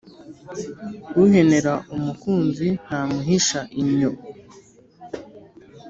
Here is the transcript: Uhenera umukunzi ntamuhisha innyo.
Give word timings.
Uhenera 1.23 1.73
umukunzi 1.95 2.67
ntamuhisha 2.83 3.59
innyo. 3.81 4.11